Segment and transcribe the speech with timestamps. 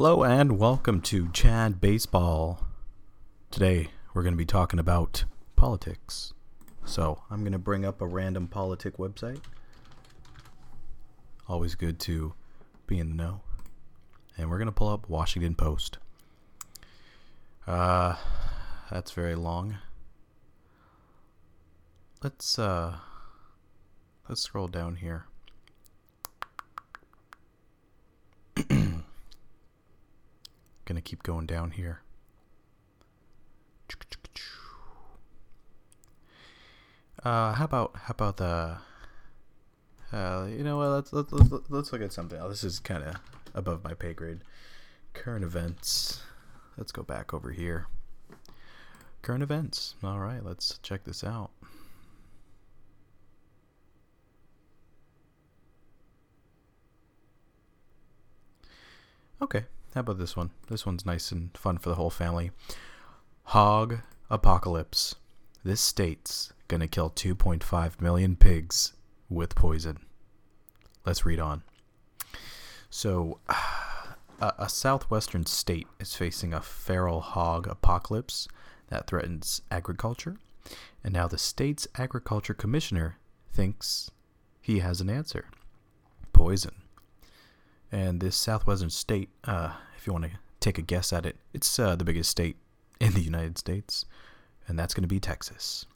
[0.00, 2.64] Hello and welcome to Chad Baseball.
[3.50, 5.24] Today we're going to be talking about
[5.56, 6.32] politics.
[6.84, 9.40] So I'm going to bring up a random politic website.
[11.48, 12.34] Always good to
[12.86, 13.40] be in the know.
[14.36, 15.98] And we're going to pull up Washington Post.
[17.66, 18.14] Uh,
[18.92, 19.78] that's very long.
[22.22, 22.98] Let's uh,
[24.28, 25.26] let's scroll down here.
[30.88, 32.00] Gonna keep going down here.
[37.22, 38.78] Uh, how about how about the?
[40.10, 40.86] Uh, you know what?
[40.88, 42.38] Let's let's let's, let's look at something.
[42.38, 42.62] else.
[42.62, 43.16] This is kind of
[43.54, 44.38] above my pay grade.
[45.12, 46.22] Current events.
[46.78, 47.86] Let's go back over here.
[49.20, 49.94] Current events.
[50.02, 51.50] All right, let's check this out.
[59.42, 59.66] Okay,
[59.98, 60.52] how about this one?
[60.68, 62.52] This one's nice and fun for the whole family.
[63.46, 63.98] Hog
[64.30, 65.16] apocalypse.
[65.64, 68.92] This state's gonna kill 2.5 million pigs
[69.28, 69.98] with poison.
[71.04, 71.64] Let's read on.
[72.88, 73.40] So,
[74.40, 78.46] a, a southwestern state is facing a feral hog apocalypse
[78.90, 80.36] that threatens agriculture,
[81.02, 83.16] and now the state's agriculture commissioner
[83.52, 84.12] thinks
[84.60, 85.46] he has an answer
[86.32, 86.87] poison.
[87.90, 91.78] And this southwestern state, uh, if you want to take a guess at it, it's
[91.78, 92.56] uh, the biggest state
[93.00, 94.04] in the United States,
[94.66, 95.86] and that's going to be Texas.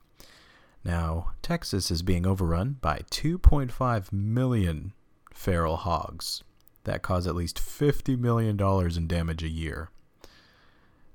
[0.84, 4.92] Now, Texas is being overrun by 2.5 million
[5.32, 6.42] feral hogs
[6.84, 8.58] that cause at least $50 million
[8.96, 9.90] in damage a year.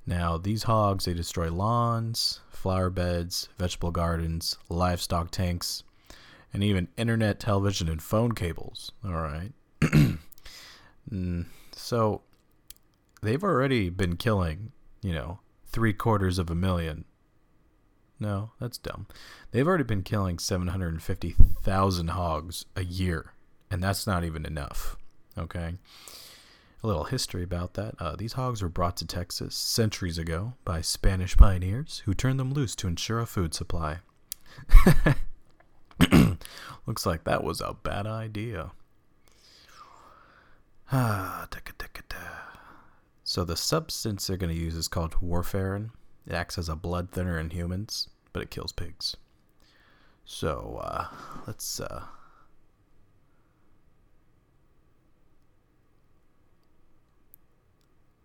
[0.06, 5.84] Now, these hogs, they destroy lawns, flower beds, vegetable gardens, livestock tanks,
[6.54, 8.94] and even internet, television, and phone cables.
[9.04, 9.52] All right.
[11.12, 12.22] Mm, so
[13.22, 17.06] they've already been killing, you know, three quarters of a million.
[18.20, 19.08] No, that's dumb.
[19.52, 23.34] They've already been killing 750,000 hogs a year,
[23.70, 24.98] and that's not even enough.
[25.38, 25.76] Okay.
[26.84, 27.96] A little history about that.
[28.00, 32.54] Uh, these hogs were brought to Texas centuries ago by Spanish pioneers who turned them
[32.54, 33.98] loose to ensure a food supply.
[36.86, 38.72] Looks like that was a bad idea.
[40.90, 41.48] Ah,
[43.38, 45.92] so the substance they're going to use is called warfarin.
[46.26, 49.18] It acts as a blood thinner in humans, but it kills pigs.
[50.24, 51.08] So uh,
[51.46, 52.04] let's uh,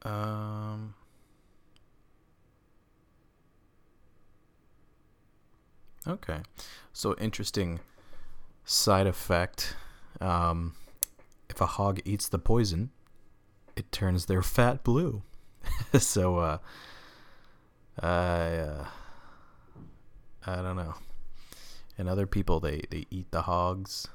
[0.03, 0.95] um.
[6.07, 6.39] Okay,
[6.93, 7.81] so interesting
[8.65, 9.77] side effect.
[10.21, 10.75] Um,
[11.53, 12.91] if a hog eats the poison,
[13.77, 15.23] it turns their fat blue.
[15.99, 16.59] so, uh,
[18.01, 18.87] I, uh,
[20.47, 20.95] I don't know.
[21.99, 24.09] And other people, they, they eat the hogs.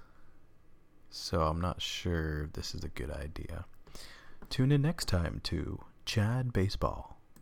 [1.12, 3.66] So I'm not sure if this is a good idea.
[4.50, 7.16] Tune in next time to Chad Baseball.